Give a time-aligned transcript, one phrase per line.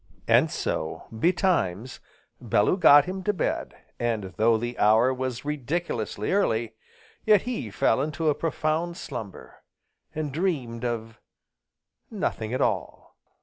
[0.27, 1.99] And so, betimes,
[2.41, 6.73] Bellew got him to bed, and, though the hour was ridiculously early,
[7.23, 9.61] yet he fell into a profound slumber,
[10.15, 11.19] and dreamed of
[12.09, 13.15] nothing at all.